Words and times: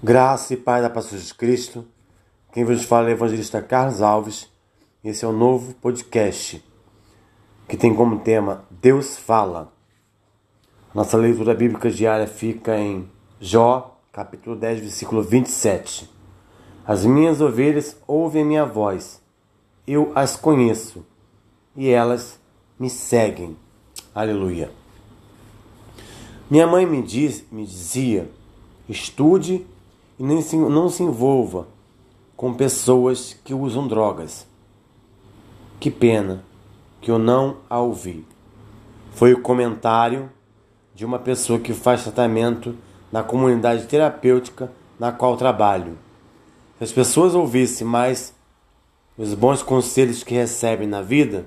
Graça 0.00 0.54
e 0.54 0.56
Pai 0.56 0.80
da 0.80 0.88
Paz 0.88 1.10
Jesus 1.10 1.32
Cristo. 1.32 1.84
Quem 2.52 2.64
vos 2.64 2.84
fala 2.84 3.08
é 3.08 3.10
o 3.10 3.14
evangelista 3.14 3.60
Carlos 3.60 4.00
Alves. 4.00 4.48
Esse 5.02 5.24
é 5.24 5.28
o 5.28 5.32
novo 5.32 5.74
podcast 5.74 6.64
que 7.66 7.76
tem 7.76 7.92
como 7.92 8.20
tema 8.20 8.64
Deus 8.70 9.18
fala. 9.18 9.72
Nossa 10.94 11.16
leitura 11.16 11.52
bíblica 11.52 11.90
diária 11.90 12.28
fica 12.28 12.78
em 12.78 13.10
Jó, 13.40 14.00
capítulo 14.12 14.54
10, 14.54 14.78
versículo 14.78 15.20
27. 15.20 16.08
As 16.86 17.04
minhas 17.04 17.40
ovelhas 17.40 17.96
ouvem 18.06 18.42
a 18.42 18.46
minha 18.46 18.64
voz, 18.64 19.20
eu 19.84 20.12
as 20.14 20.36
conheço 20.36 21.04
e 21.74 21.88
elas 21.90 22.38
me 22.78 22.88
seguem. 22.88 23.56
Aleluia. 24.14 24.70
Minha 26.48 26.68
mãe 26.68 26.86
me, 26.86 27.02
diz, 27.02 27.44
me 27.50 27.66
dizia: 27.66 28.30
estude 28.88 29.66
e 30.18 30.22
nem 30.22 30.42
se, 30.42 30.56
não 30.56 30.88
se 30.88 31.02
envolva 31.02 31.68
com 32.36 32.54
pessoas 32.54 33.36
que 33.44 33.54
usam 33.54 33.86
drogas. 33.86 34.46
Que 35.80 35.90
pena 35.90 36.44
que 37.00 37.10
eu 37.10 37.18
não 37.18 37.58
a 37.70 37.78
ouvi. 37.78 38.26
Foi 39.12 39.32
o 39.32 39.40
comentário 39.42 40.30
de 40.94 41.04
uma 41.04 41.18
pessoa 41.18 41.58
que 41.58 41.72
faz 41.72 42.02
tratamento 42.02 42.74
na 43.12 43.22
comunidade 43.22 43.86
terapêutica 43.86 44.72
na 44.98 45.12
qual 45.12 45.36
trabalho. 45.36 45.96
Se 46.78 46.84
as 46.84 46.92
pessoas 46.92 47.34
ouvissem 47.34 47.86
mais 47.86 48.34
os 49.16 49.34
bons 49.34 49.62
conselhos 49.62 50.22
que 50.22 50.34
recebem 50.34 50.86
na 50.86 51.02
vida, 51.02 51.46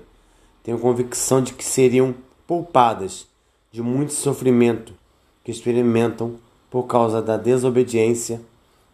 tenho 0.64 0.80
convicção 0.80 1.42
de 1.42 1.54
que 1.54 1.64
seriam 1.64 2.14
poupadas 2.48 3.28
de 3.72 3.82
muito 3.82 4.14
sofrimento 4.14 4.94
que 5.44 5.52
experimentam 5.52 6.36
por 6.70 6.84
causa 6.84 7.22
da 7.22 7.38
desobediência 7.38 8.42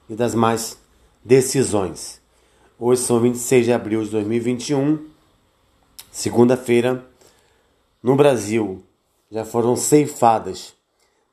e 0.10 0.16
das 0.16 0.34
más 0.34 0.80
decisões. 1.24 2.20
Hoje 2.80 3.02
são 3.02 3.20
26 3.20 3.66
de 3.66 3.74
abril 3.74 4.04
de 4.04 4.12
2021, 4.12 5.06
segunda-feira. 6.12 7.04
No 8.02 8.16
Brasil 8.16 8.84
já 9.30 9.44
foram 9.44 9.76
ceifadas 9.76 10.74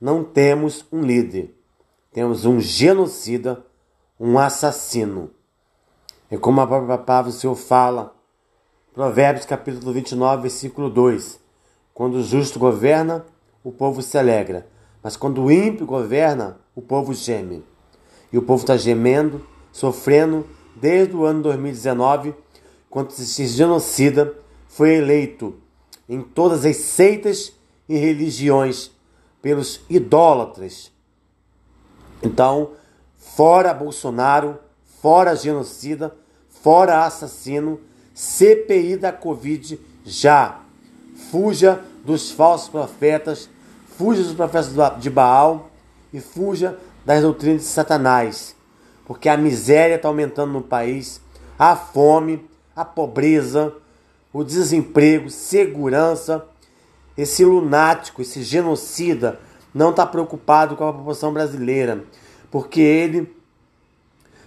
não 0.00 0.24
temos 0.24 0.86
um 0.90 1.02
líder, 1.02 1.54
temos 2.12 2.44
um 2.44 2.60
genocida, 2.60 3.64
um 4.18 4.38
assassino. 4.38 5.30
É 6.30 6.36
como 6.36 6.60
a 6.60 6.66
própria 6.66 6.98
palavra 6.98 7.30
do 7.30 7.36
Senhor 7.36 7.54
fala 7.54 8.15
Provérbios 8.96 9.44
capítulo 9.44 9.92
29, 9.92 10.40
versículo 10.40 10.88
2. 10.88 11.38
Quando 11.92 12.14
o 12.14 12.22
justo 12.22 12.58
governa, 12.58 13.26
o 13.62 13.70
povo 13.70 14.00
se 14.00 14.16
alegra, 14.16 14.66
mas 15.02 15.18
quando 15.18 15.42
o 15.42 15.52
ímpio 15.52 15.84
governa, 15.84 16.58
o 16.74 16.80
povo 16.80 17.12
geme. 17.12 17.62
E 18.32 18.38
o 18.38 18.42
povo 18.42 18.62
está 18.62 18.74
gemendo, 18.74 19.46
sofrendo 19.70 20.46
desde 20.74 21.14
o 21.14 21.26
ano 21.26 21.42
2019, 21.42 22.34
quando 22.88 23.10
esse 23.10 23.46
genocida 23.46 24.34
foi 24.66 24.94
eleito 24.94 25.56
em 26.08 26.22
todas 26.22 26.64
as 26.64 26.76
seitas 26.76 27.52
e 27.86 27.98
religiões 27.98 28.90
pelos 29.42 29.82
idólatras. 29.90 30.90
Então, 32.22 32.70
fora 33.14 33.74
Bolsonaro, 33.74 34.58
fora 35.02 35.36
genocida, 35.36 36.16
fora 36.48 37.04
assassino, 37.04 37.78
CPI 38.16 38.96
da 38.96 39.12
Covid 39.12 39.78
já. 40.02 40.60
Fuja 41.30 41.84
dos 42.02 42.30
falsos 42.30 42.70
profetas, 42.70 43.50
fuja 43.98 44.22
dos 44.22 44.32
profetas 44.32 44.72
de 44.98 45.10
Baal 45.10 45.70
e 46.14 46.18
fuja 46.18 46.78
das 47.04 47.20
doutrinas 47.20 47.60
de 47.60 47.68
Satanás, 47.68 48.56
porque 49.04 49.28
a 49.28 49.36
miséria 49.36 49.96
está 49.96 50.08
aumentando 50.08 50.54
no 50.54 50.62
país, 50.62 51.20
a 51.58 51.76
fome, 51.76 52.42
a 52.74 52.86
pobreza, 52.86 53.74
o 54.32 54.42
desemprego, 54.42 55.28
segurança. 55.28 56.42
Esse 57.18 57.44
lunático, 57.44 58.22
esse 58.22 58.42
genocida, 58.42 59.40
não 59.74 59.90
está 59.90 60.06
preocupado 60.06 60.74
com 60.74 60.88
a 60.88 60.92
população 60.92 61.34
brasileira, 61.34 62.04
porque 62.50 62.80
ele 62.80 63.34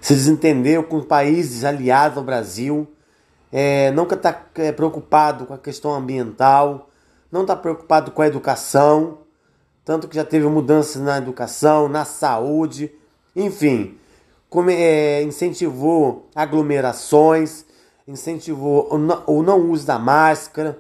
se 0.02 0.14
desentendeu 0.14 0.84
com 0.84 1.04
países 1.04 1.64
aliados 1.64 2.18
ao 2.18 2.24
Brasil 2.24 2.88
é, 3.52 3.92
nunca 3.92 4.16
está 4.16 4.46
é, 4.56 4.72
preocupado 4.72 5.46
com 5.46 5.54
a 5.54 5.58
questão 5.58 5.94
ambiental, 5.94 6.90
não 7.32 7.42
está 7.42 7.56
preocupado 7.56 8.12
com 8.12 8.22
a 8.22 8.28
educação, 8.28 9.20
tanto 9.84 10.08
que 10.08 10.16
já 10.16 10.24
teve 10.24 10.48
mudanças 10.48 11.02
na 11.02 11.18
educação, 11.18 11.88
na 11.90 12.06
saúde, 12.06 12.92
enfim, 13.36 13.98
é, 14.70 15.24
incentivou 15.24 16.28
aglomerações, 16.36 17.66
incentivou 18.08 18.88
o 18.94 18.98
não, 18.98 19.24
o 19.28 19.44
não 19.44 19.70
uso 19.70 19.86
da 19.86 19.98
máscara, 19.98 20.78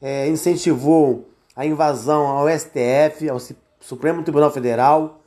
é, 0.00 0.28
incentivou 0.28 1.28
a 1.54 1.64
invasão 1.66 2.26
ao 2.26 2.48
STF, 2.48 3.28
ao 3.28 3.38
Supremo 3.80 4.22
Tribunal 4.22 4.50
Federal, 4.50 5.20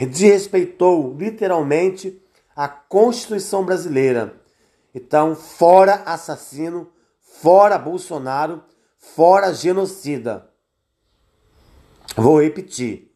desrespeitou 0.00 1.14
literalmente 1.16 2.20
a 2.56 2.68
Constituição 2.68 3.64
brasileira 3.64 4.43
então, 4.94 5.34
fora 5.34 6.04
assassino, 6.06 6.88
fora 7.20 7.76
Bolsonaro, 7.76 8.62
fora 8.96 9.52
genocida. 9.52 10.48
Vou 12.16 12.40
repetir. 12.40 13.12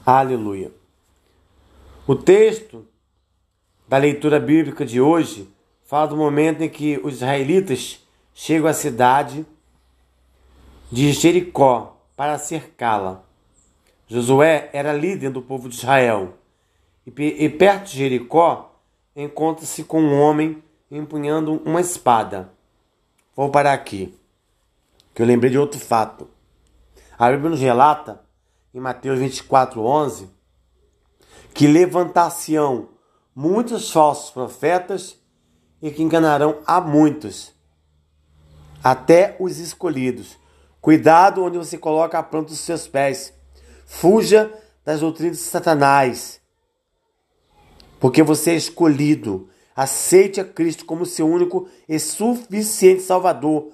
Aleluia. 0.03 0.71
O 2.07 2.15
texto 2.15 2.87
da 3.87 3.97
leitura 3.97 4.39
bíblica 4.39 4.85
de 4.85 4.99
hoje 4.99 5.49
fala 5.85 6.07
do 6.07 6.17
momento 6.17 6.61
em 6.61 6.69
que 6.69 6.99
os 7.03 7.15
israelitas 7.15 8.05
chegam 8.33 8.67
à 8.67 8.73
cidade 8.73 9.45
de 10.91 11.13
Jericó 11.13 11.97
para 12.15 12.37
cercá-la. 12.37 13.23
Josué 14.07 14.69
era 14.73 14.93
líder 14.93 15.29
do 15.29 15.41
povo 15.41 15.69
de 15.69 15.75
Israel 15.75 16.33
e, 17.05 17.49
perto 17.49 17.85
de 17.85 17.97
Jericó 17.97 18.75
encontra-se 19.15 19.83
com 19.83 20.01
um 20.01 20.19
homem 20.19 20.61
empunhando 20.91 21.61
uma 21.65 21.79
espada. 21.79 22.51
Vou 23.35 23.49
parar 23.49 23.73
aqui, 23.73 24.13
que 25.13 25.21
eu 25.21 25.25
lembrei 25.25 25.51
de 25.51 25.57
outro 25.57 25.79
fato. 25.79 26.29
A 27.17 27.31
Bíblia 27.31 27.49
nos 27.49 27.59
relata, 27.59 28.21
em 28.73 28.79
Mateus 28.79 29.19
24, 29.19 29.81
11, 29.81 30.29
que 31.53 31.65
levantar-se-ão 31.65 32.89
muitos 33.37 33.91
falsos 33.91 34.31
profetas 34.31 35.15
e 35.79 35.91
que 35.91 36.01
enganarão 36.01 36.57
a 36.65 36.81
muitos, 36.81 37.53
até 38.83 39.35
os 39.39 39.59
escolhidos. 39.59 40.39
Cuidado 40.81 41.43
onde 41.43 41.55
você 41.55 41.77
coloca 41.77 42.17
a 42.17 42.23
planta 42.23 42.49
dos 42.49 42.59
seus 42.59 42.87
pés. 42.87 43.31
Fuja 43.85 44.51
das 44.83 45.01
doutrinas 45.01 45.37
de 45.37 45.43
Satanás, 45.43 46.41
porque 47.99 48.23
você 48.23 48.51
é 48.51 48.55
escolhido. 48.55 49.47
Aceite 49.75 50.41
a 50.41 50.43
Cristo 50.43 50.83
como 50.83 51.05
seu 51.05 51.27
único 51.27 51.69
e 51.87 51.99
suficiente 51.99 53.03
Salvador, 53.03 53.69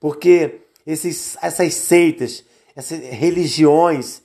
porque 0.00 0.62
esses, 0.86 1.36
essas 1.42 1.74
seitas, 1.74 2.42
essas 2.74 2.98
religiões, 2.98 4.22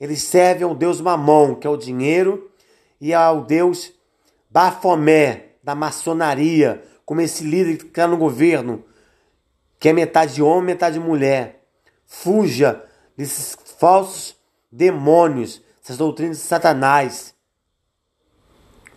eles 0.00 0.22
servem 0.22 0.64
ao 0.66 0.74
Deus 0.74 0.98
Mamon, 0.98 1.56
que 1.56 1.66
é 1.66 1.70
o 1.70 1.76
dinheiro, 1.76 2.50
e 2.98 3.12
ao 3.12 3.42
Deus 3.42 3.92
Bafomé, 4.54 5.46
da 5.64 5.74
maçonaria, 5.74 6.80
como 7.04 7.20
esse 7.20 7.42
líder 7.42 7.76
que 7.76 7.86
está 7.86 8.06
no 8.06 8.16
governo, 8.16 8.84
que 9.80 9.88
é 9.88 9.92
metade 9.92 10.40
homem, 10.40 10.66
metade 10.66 11.00
mulher. 11.00 11.66
Fuja 12.06 12.80
desses 13.16 13.58
falsos 13.80 14.36
demônios, 14.70 15.60
essas 15.82 15.96
doutrinas 15.96 16.36
de 16.36 16.44
Satanás. 16.44 17.34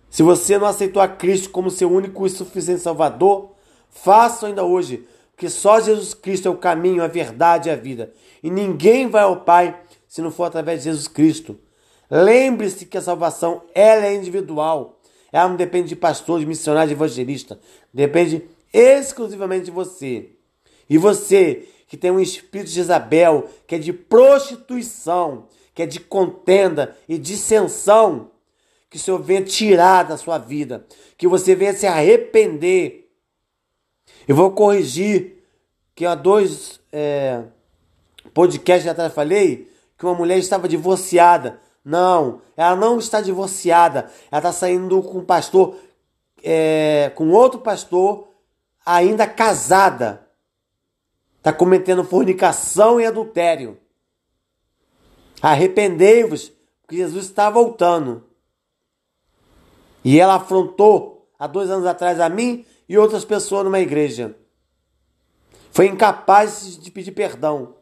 Se 0.09 0.23
você 0.23 0.57
não 0.57 0.65
aceitou 0.65 0.99
a 0.99 1.07
Cristo 1.07 1.51
como 1.51 1.69
seu 1.69 1.91
único 1.91 2.25
e 2.25 2.29
suficiente 2.31 2.81
Salvador, 2.81 3.51
faça 3.91 4.47
ainda 4.47 4.63
hoje, 4.63 5.07
porque 5.31 5.47
só 5.47 5.79
Jesus 5.79 6.15
Cristo 6.15 6.47
é 6.47 6.49
o 6.49 6.57
caminho, 6.57 7.03
a 7.03 7.07
verdade 7.07 7.69
e 7.69 7.71
a 7.71 7.75
vida. 7.75 8.11
E 8.41 8.49
ninguém 8.49 9.07
vai 9.07 9.21
ao 9.21 9.41
Pai 9.41 9.79
se 10.07 10.23
não 10.23 10.31
for 10.31 10.45
através 10.45 10.79
de 10.79 10.85
Jesus 10.85 11.07
Cristo. 11.07 11.59
Lembre-se 12.09 12.87
que 12.87 12.97
a 12.97 13.01
salvação 13.01 13.61
ela 13.75 14.07
é 14.07 14.15
individual. 14.15 14.99
Ela 15.31 15.49
não 15.49 15.55
depende 15.55 15.89
de 15.89 15.95
pastor, 15.95 16.39
de 16.39 16.47
missionário, 16.47 16.87
de 16.87 16.95
evangelista. 16.95 17.59
Depende 17.93 18.43
exclusivamente 18.73 19.65
de 19.65 19.71
você. 19.71 20.31
E 20.93 20.97
você 20.99 21.67
que 21.87 21.97
tem 21.97 22.11
um 22.11 22.19
espírito 22.19 22.69
de 22.69 22.79
Isabel, 22.79 23.49
que 23.65 23.73
é 23.73 23.79
de 23.79 23.91
prostituição, 23.91 25.47
que 25.73 25.81
é 25.81 25.87
de 25.87 25.99
contenda 25.99 26.95
e 27.09 27.17
dissensão, 27.17 28.29
que 28.91 28.97
o 28.97 28.99
Senhor 28.99 29.19
venha 29.19 29.41
tirar 29.41 30.03
da 30.03 30.17
sua 30.17 30.37
vida, 30.37 30.85
que 31.17 31.27
você 31.27 31.55
venha 31.55 31.73
se 31.73 31.87
arrepender. 31.87 33.11
Eu 34.27 34.35
vou 34.35 34.51
corrigir 34.51 35.43
que 35.95 36.05
há 36.05 36.13
dois 36.13 36.79
é, 36.91 37.41
podcasts 38.31 38.87
atrás 38.87 39.11
falei 39.11 39.71
que 39.97 40.05
uma 40.05 40.13
mulher 40.13 40.37
estava 40.37 40.67
divorciada. 40.67 41.59
Não, 41.83 42.39
ela 42.55 42.75
não 42.75 42.99
está 42.99 43.19
divorciada. 43.19 44.11
Ela 44.31 44.39
está 44.39 44.51
saindo 44.51 45.01
com 45.01 45.17
um 45.17 45.25
pastor, 45.25 45.75
é, 46.43 47.11
com 47.15 47.31
outro 47.31 47.61
pastor, 47.61 48.27
ainda 48.85 49.25
casada. 49.25 50.22
Está 51.43 51.51
cometendo 51.51 52.05
fornicação 52.05 53.01
e 53.01 53.05
adultério. 53.05 53.77
Arrependei-vos, 55.41 56.53
porque 56.81 56.95
Jesus 56.95 57.25
está 57.25 57.49
voltando. 57.49 58.23
E 60.05 60.17
ela 60.17 60.35
afrontou 60.35 61.29
há 61.37 61.45
dois 61.45 61.69
anos 61.69 61.85
atrás 61.85 62.21
a 62.21 62.29
mim 62.29 62.65
e 62.87 62.97
outras 62.97 63.25
pessoas 63.25 63.65
numa 63.65 63.81
igreja. 63.81 64.37
Foi 65.73 65.87
incapaz 65.87 66.77
de 66.81 66.89
pedir 66.89 67.11
perdão. 67.11 67.75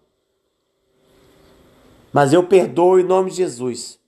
Mas 2.11 2.33
eu 2.33 2.43
perdoo 2.47 2.99
em 2.99 3.03
nome 3.03 3.29
de 3.29 3.37
Jesus. 3.37 3.99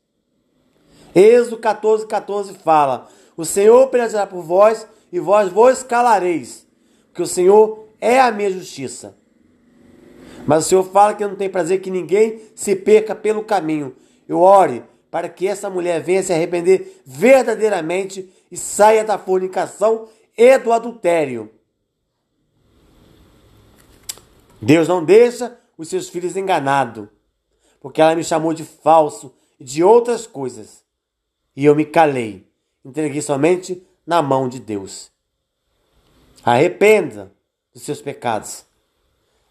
Êxodo 1.13 1.57
14, 1.57 2.07
14 2.07 2.55
fala: 2.55 3.07
O 3.37 3.45
Senhor 3.45 3.87
pelejará 3.89 4.25
por 4.25 4.41
vós 4.41 4.87
e 5.11 5.19
vós 5.19 5.51
vos 5.51 5.83
calareis, 5.83 6.65
porque 7.09 7.21
o 7.21 7.27
Senhor 7.27 7.87
é 8.01 8.19
a 8.19 8.31
minha 8.31 8.49
justiça. 8.49 9.21
Mas 10.45 10.65
o 10.65 10.69
Senhor 10.69 10.83
fala 10.83 11.13
que 11.13 11.25
não 11.25 11.35
tem 11.35 11.49
prazer 11.49 11.81
que 11.81 11.89
ninguém 11.89 12.41
se 12.55 12.75
perca 12.75 13.15
pelo 13.15 13.43
caminho. 13.43 13.95
Eu 14.27 14.39
ore 14.41 14.83
para 15.09 15.29
que 15.29 15.47
essa 15.47 15.69
mulher 15.69 16.01
venha 16.01 16.23
se 16.23 16.33
arrepender 16.33 17.01
verdadeiramente 17.05 18.29
e 18.51 18.57
saia 18.57 19.03
da 19.03 19.17
fornicação 19.17 20.07
e 20.37 20.57
do 20.57 20.71
adultério. 20.71 21.49
Deus 24.61 24.87
não 24.87 25.03
deixa 25.03 25.57
os 25.77 25.89
seus 25.89 26.09
filhos 26.09 26.35
enganados, 26.35 27.07
porque 27.79 28.01
ela 28.01 28.15
me 28.15 28.23
chamou 28.23 28.53
de 28.53 28.63
falso 28.63 29.33
e 29.59 29.63
de 29.63 29.83
outras 29.83 30.25
coisas. 30.25 30.83
E 31.55 31.65
eu 31.65 31.75
me 31.75 31.85
calei, 31.85 32.47
entreguei 32.83 33.21
somente 33.21 33.85
na 34.05 34.21
mão 34.21 34.49
de 34.49 34.59
Deus. 34.59 35.11
Arrependa 36.43 37.31
dos 37.73 37.83
seus 37.83 38.01
pecados 38.01 38.65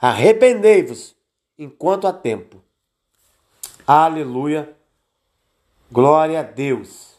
Arrependei-vos 0.03 1.15
enquanto 1.57 2.09
há 2.09 2.13
tempo. 2.13 2.61
Aleluia. 3.87 4.77
Glória 5.93 6.41
a 6.41 6.43
Deus. 6.43 7.17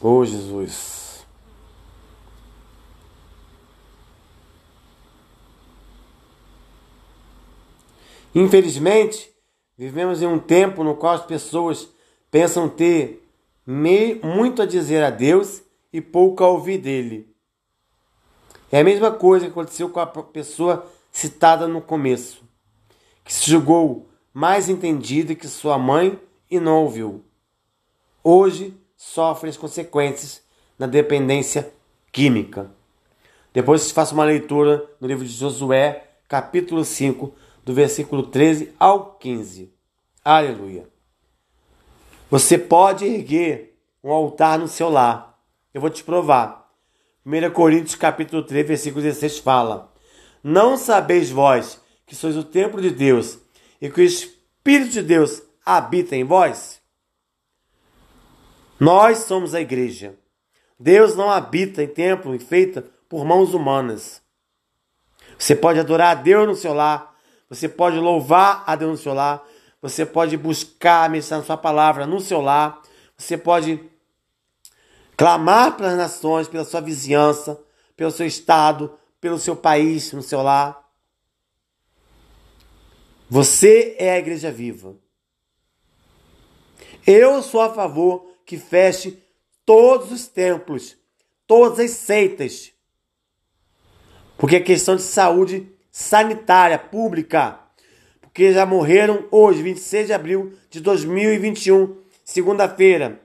Oh 0.00 0.24
Jesus. 0.24 1.26
Infelizmente, 8.32 9.34
vivemos 9.76 10.22
em 10.22 10.28
um 10.28 10.38
tempo 10.38 10.84
no 10.84 10.94
qual 10.94 11.14
as 11.14 11.26
pessoas 11.26 11.88
pensam 12.30 12.68
ter 12.68 13.28
muito 13.66 14.62
a 14.62 14.66
dizer 14.66 15.02
a 15.02 15.10
Deus 15.10 15.66
e 15.92 16.00
pouco 16.00 16.44
a 16.44 16.48
ouvir 16.48 16.78
dele. 16.78 17.34
É 18.70 18.80
a 18.80 18.84
mesma 18.84 19.10
coisa 19.10 19.46
que 19.46 19.52
aconteceu 19.52 19.88
com 19.88 20.00
a 20.00 20.06
pessoa 20.06 20.86
citada 21.10 21.66
no 21.66 21.80
começo, 21.80 22.42
que 23.24 23.32
se 23.32 23.50
julgou 23.50 24.08
mais 24.32 24.68
entendida 24.68 25.34
que 25.34 25.48
sua 25.48 25.78
mãe 25.78 26.18
e 26.50 26.60
não 26.60 26.82
ouviu. 26.82 27.24
Hoje 28.22 28.76
sofre 28.96 29.48
as 29.48 29.56
consequências 29.56 30.42
da 30.78 30.86
dependência 30.86 31.72
química. 32.12 32.70
Depois 33.52 33.90
faça 33.90 34.14
uma 34.14 34.24
leitura 34.24 34.88
no 35.00 35.08
livro 35.08 35.24
de 35.24 35.32
Josué, 35.32 36.08
capítulo 36.28 36.84
5, 36.84 37.32
do 37.64 37.72
versículo 37.72 38.24
13 38.24 38.74
ao 38.78 39.14
15. 39.14 39.72
Aleluia. 40.24 40.86
Você 42.30 42.58
pode 42.58 43.06
erguer 43.06 43.78
um 44.04 44.12
altar 44.12 44.58
no 44.58 44.68
seu 44.68 44.90
lar 44.90 45.37
eu 45.72 45.80
vou 45.80 45.90
te 45.90 46.02
provar. 46.02 46.68
1 47.24 47.50
Coríntios 47.52 47.94
capítulo 47.94 48.42
3, 48.42 48.66
versículo 48.66 49.02
16 49.02 49.38
fala: 49.38 49.92
Não 50.42 50.76
sabeis 50.76 51.30
vós 51.30 51.80
que 52.06 52.16
sois 52.16 52.36
o 52.36 52.44
templo 52.44 52.80
de 52.80 52.90
Deus 52.90 53.38
e 53.80 53.90
que 53.90 54.00
o 54.00 54.04
Espírito 54.04 54.92
de 54.92 55.02
Deus 55.02 55.42
habita 55.64 56.16
em 56.16 56.24
vós? 56.24 56.80
Nós 58.80 59.18
somos 59.18 59.54
a 59.54 59.60
igreja. 59.60 60.14
Deus 60.78 61.16
não 61.16 61.30
habita 61.30 61.82
em 61.82 61.88
templo 61.88 62.38
feito 62.38 62.82
por 63.08 63.24
mãos 63.24 63.52
humanas. 63.52 64.22
Você 65.36 65.54
pode 65.54 65.80
adorar 65.80 66.16
a 66.16 66.20
Deus 66.20 66.46
no 66.46 66.54
seu 66.54 66.72
lar, 66.72 67.14
você 67.48 67.68
pode 67.68 67.98
louvar 67.98 68.62
a 68.66 68.76
Deus 68.76 68.90
no 68.92 68.96
seu 68.96 69.14
lar, 69.14 69.44
você 69.80 70.06
pode 70.06 70.36
buscar 70.36 71.04
a 71.04 71.08
mensagem 71.08 71.40
na 71.40 71.46
sua 71.46 71.56
palavra 71.56 72.06
no 72.06 72.20
seu 72.20 72.40
lar, 72.40 72.80
você 73.16 73.36
pode 73.36 73.80
clamar 75.18 75.76
pelas 75.76 75.96
nações, 75.96 76.46
pela 76.46 76.64
sua 76.64 76.80
vizinhança, 76.80 77.60
pelo 77.96 78.12
seu 78.12 78.24
estado, 78.24 78.96
pelo 79.20 79.36
seu 79.36 79.56
país, 79.56 80.12
no 80.12 80.22
seu 80.22 80.40
lar. 80.42 80.88
Você 83.28 83.96
é 83.98 84.12
a 84.12 84.18
igreja 84.18 84.52
viva. 84.52 84.94
Eu 87.04 87.42
sou 87.42 87.60
a 87.60 87.74
favor 87.74 88.30
que 88.46 88.56
feche 88.56 89.20
todos 89.66 90.12
os 90.12 90.28
templos, 90.28 90.96
todas 91.48 91.80
as 91.80 91.90
seitas. 91.90 92.72
Porque 94.36 94.54
é 94.54 94.60
questão 94.60 94.94
de 94.94 95.02
saúde 95.02 95.68
sanitária 95.90 96.78
pública. 96.78 97.58
Porque 98.20 98.52
já 98.52 98.64
morreram 98.64 99.26
hoje, 99.32 99.64
26 99.64 100.06
de 100.06 100.12
abril 100.12 100.56
de 100.70 100.80
2021, 100.80 101.96
segunda-feira, 102.24 103.20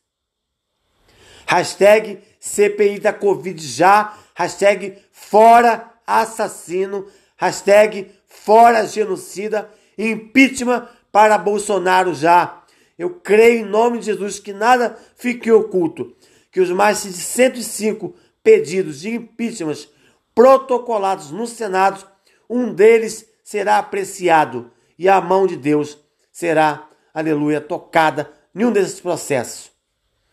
Hashtag 1.46 2.20
CPI 2.40 3.00
da 3.00 3.12
Covid 3.12 3.66
já. 3.66 4.16
Hashtag 4.34 4.96
fora 5.10 5.92
assassino. 6.06 7.06
Hashtag 7.36 8.10
fora 8.26 8.86
genocida. 8.86 9.68
Impeachment 9.98 10.88
para 11.10 11.36
Bolsonaro 11.36 12.14
já. 12.14 12.62
Eu 12.98 13.10
creio 13.10 13.60
em 13.60 13.68
nome 13.68 13.98
de 13.98 14.06
Jesus 14.06 14.38
que 14.38 14.52
nada 14.52 14.96
fique 15.16 15.50
oculto. 15.50 16.16
Que 16.50 16.60
os 16.60 16.70
mais 16.70 17.02
de 17.02 17.12
105 17.12 18.14
pedidos 18.42 19.00
de 19.00 19.10
impeachment 19.10 19.88
protocolados 20.34 21.30
no 21.30 21.46
Senado, 21.46 22.04
um 22.48 22.72
deles 22.72 23.26
será 23.52 23.76
apreciado 23.76 24.70
e 24.98 25.10
a 25.10 25.20
mão 25.20 25.46
de 25.46 25.56
Deus 25.56 25.98
será, 26.30 26.88
aleluia, 27.12 27.60
tocada 27.60 28.32
em 28.54 28.64
um 28.64 28.72
desses 28.72 28.98
processos. 28.98 29.70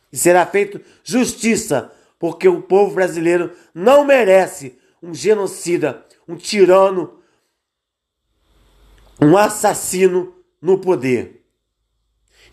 E 0.10 0.16
será 0.16 0.46
feito 0.46 0.80
justiça, 1.04 1.92
porque 2.18 2.48
o 2.48 2.62
povo 2.62 2.96
brasileiro 2.96 3.54
não 3.74 4.06
merece 4.06 4.80
um 5.04 5.14
genocida, 5.14 6.06
um 6.26 6.38
tirano, 6.38 7.22
um 9.22 9.36
assassino 9.36 10.34
no 10.62 10.80
poder. 10.80 11.46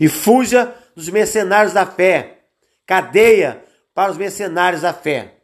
E 0.00 0.08
fuja 0.08 0.74
dos 0.96 1.08
mercenários 1.08 1.74
da 1.74 1.86
fé, 1.86 2.40
cadeia 2.84 3.64
para 3.94 4.10
os 4.10 4.18
mercenários 4.18 4.82
da 4.82 4.92
fé, 4.92 5.42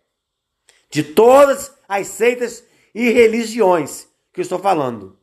de 0.91 1.05
todas 1.05 1.73
as 1.89 2.09
seitas 2.09 2.65
e 2.93 3.09
religiões 3.11 4.11
que 4.33 4.41
eu 4.41 4.43
estou 4.43 4.59
falando, 4.59 5.17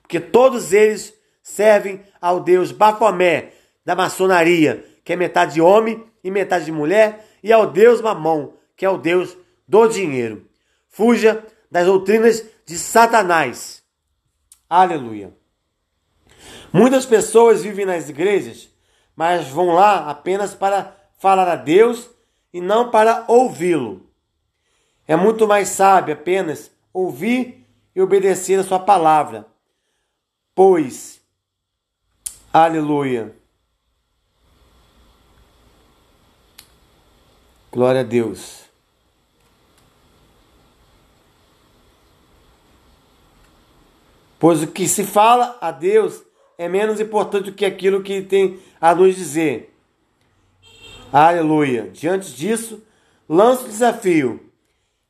porque 0.00 0.18
todos 0.18 0.72
eles 0.72 1.14
servem 1.42 2.02
ao 2.20 2.40
Deus 2.40 2.72
Bafomé 2.72 3.52
da 3.84 3.94
maçonaria, 3.94 4.84
que 5.04 5.12
é 5.12 5.16
metade 5.16 5.60
homem 5.60 6.04
e 6.22 6.30
metade 6.30 6.66
de 6.66 6.72
mulher, 6.72 7.26
e 7.42 7.52
ao 7.52 7.66
Deus 7.66 8.00
Mamon, 8.00 8.52
que 8.76 8.84
é 8.84 8.90
o 8.90 8.98
Deus 8.98 9.36
do 9.66 9.88
dinheiro. 9.88 10.46
Fuja 10.88 11.44
das 11.70 11.86
doutrinas 11.86 12.44
de 12.66 12.78
Satanás. 12.78 13.82
Aleluia. 14.68 15.32
Muitas 16.72 17.04
pessoas 17.04 17.62
vivem 17.62 17.84
nas 17.84 18.08
igrejas, 18.08 18.68
mas 19.14 19.48
vão 19.48 19.74
lá 19.74 20.10
apenas 20.10 20.54
para 20.54 20.96
falar 21.18 21.48
a 21.48 21.56
Deus 21.56 22.08
e 22.52 22.60
não 22.60 22.90
para 22.90 23.24
ouvi-lo. 23.28 24.08
É 25.06 25.16
muito 25.16 25.46
mais 25.46 25.68
sábio 25.68 26.14
apenas 26.14 26.70
ouvir 26.92 27.61
e 27.94 28.00
obedecer 28.00 28.58
a 28.58 28.64
sua 28.64 28.78
palavra, 28.78 29.46
pois, 30.54 31.20
aleluia, 32.52 33.34
Glória 37.72 38.02
a 38.02 38.04
Deus. 38.04 38.64
Pois 44.38 44.62
o 44.62 44.66
que 44.66 44.86
se 44.86 45.04
fala 45.04 45.56
a 45.58 45.70
Deus 45.70 46.22
é 46.58 46.68
menos 46.68 47.00
importante 47.00 47.50
do 47.50 47.56
que 47.56 47.64
aquilo 47.64 48.02
que 48.02 48.20
tem 48.20 48.60
a 48.78 48.94
nos 48.94 49.16
dizer. 49.16 49.74
Aleluia. 51.10 51.88
Diante 51.90 52.34
disso, 52.34 52.82
lança 53.26 53.64
o 53.64 53.68
desafio. 53.68 54.52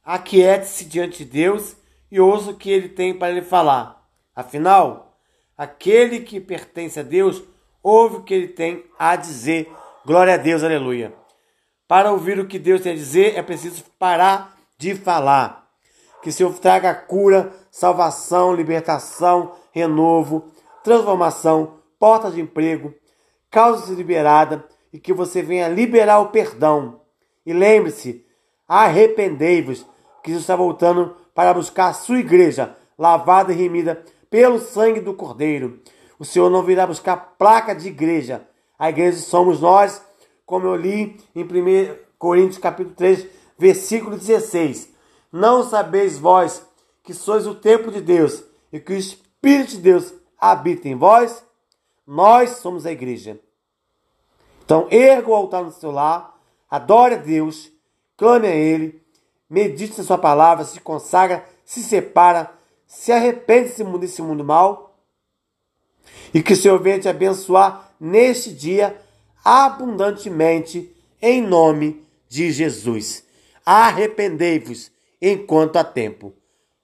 Aquiete-se 0.04 0.84
diante 0.84 1.24
de 1.24 1.30
Deus 1.32 1.74
e 2.12 2.20
ouça 2.20 2.50
o 2.50 2.54
que 2.54 2.70
ele 2.70 2.90
tem 2.90 3.14
para 3.14 3.32
lhe 3.32 3.40
falar. 3.40 4.06
Afinal, 4.36 5.16
aquele 5.56 6.20
que 6.20 6.38
pertence 6.38 7.00
a 7.00 7.02
Deus 7.02 7.42
ouve 7.82 8.16
o 8.16 8.22
que 8.22 8.34
ele 8.34 8.48
tem 8.48 8.84
a 8.98 9.16
dizer. 9.16 9.72
Glória 10.04 10.34
a 10.34 10.36
Deus, 10.36 10.62
aleluia. 10.62 11.14
Para 11.88 12.12
ouvir 12.12 12.38
o 12.38 12.46
que 12.46 12.58
Deus 12.58 12.82
tem 12.82 12.92
a 12.92 12.94
dizer, 12.96 13.34
é 13.34 13.42
preciso 13.42 13.82
parar 13.98 14.58
de 14.76 14.94
falar. 14.94 15.70
Que 16.22 16.28
o 16.28 16.32
Senhor 16.32 16.52
traga 16.58 16.94
cura, 16.94 17.50
salvação, 17.70 18.54
libertação, 18.54 19.56
renovo, 19.72 20.52
transformação, 20.84 21.78
portas 21.98 22.34
de 22.34 22.42
emprego, 22.42 22.94
causas 23.50 23.88
liberada 23.88 24.68
e 24.92 24.98
que 24.98 25.14
você 25.14 25.40
venha 25.40 25.66
liberar 25.66 26.20
o 26.20 26.28
perdão. 26.28 27.00
E 27.46 27.54
lembre-se, 27.54 28.22
arrependei-vos, 28.68 29.86
que 30.22 30.28
Jesus 30.28 30.42
está 30.44 30.54
voltando 30.54 31.21
para 31.34 31.54
buscar 31.54 31.88
a 31.88 31.94
sua 31.94 32.18
igreja, 32.18 32.76
lavada 32.98 33.52
e 33.52 33.56
remida 33.56 34.04
pelo 34.30 34.58
sangue 34.58 35.00
do 35.00 35.14
Cordeiro. 35.14 35.80
O 36.18 36.24
Senhor 36.24 36.50
não 36.50 36.62
virá 36.62 36.86
buscar 36.86 37.16
placa 37.38 37.74
de 37.74 37.88
igreja. 37.88 38.46
A 38.78 38.90
igreja 38.90 39.18
somos 39.18 39.60
nós 39.60 40.02
como 40.46 40.66
eu 40.66 40.76
li 40.76 41.18
em 41.34 41.44
1 41.44 41.96
Coríntios 42.18 42.58
capítulo 42.58 42.94
3, 42.94 43.26
versículo 43.58 44.16
16. 44.16 44.90
Não 45.32 45.64
sabeis 45.64 46.18
vós 46.18 46.66
que 47.02 47.14
sois 47.14 47.46
o 47.46 47.54
templo 47.54 47.90
de 47.90 48.00
Deus 48.00 48.44
e 48.72 48.78
que 48.78 48.92
o 48.92 48.96
Espírito 48.96 49.72
de 49.72 49.78
Deus 49.78 50.14
habita 50.38 50.88
em 50.88 50.94
vós? 50.94 51.44
Nós 52.06 52.50
somos 52.58 52.86
a 52.86 52.92
igreja. 52.92 53.40
Então, 54.64 54.86
erga 54.90 55.30
o 55.30 55.34
altar 55.34 55.64
no 55.64 55.72
seu 55.72 55.90
lar, 55.90 56.38
adore 56.70 57.14
a 57.14 57.18
Deus, 57.18 57.70
clame 58.16 58.46
a 58.46 58.54
Ele, 58.54 59.01
medite 59.52 59.98
na 59.98 60.04
sua 60.04 60.16
palavra, 60.16 60.64
se 60.64 60.80
consagra, 60.80 61.44
se 61.62 61.82
separa, 61.82 62.50
se 62.86 63.12
arrepende 63.12 63.68
desse 63.68 63.84
mundo, 63.84 63.98
desse 63.98 64.22
mundo 64.22 64.42
mal, 64.42 64.98
e 66.32 66.42
que 66.42 66.54
o 66.54 66.56
Senhor 66.56 66.80
venha 66.80 66.98
te 66.98 67.08
abençoar 67.08 67.92
neste 68.00 68.50
dia 68.50 68.96
abundantemente 69.44 70.90
em 71.20 71.42
nome 71.42 72.02
de 72.30 72.50
Jesus. 72.50 73.24
Arrependei-vos 73.64 74.90
enquanto 75.20 75.76
há 75.76 75.84
tempo. 75.84 76.32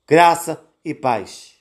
Graça 0.06 0.62
e 0.84 0.92
paz. 0.92 1.58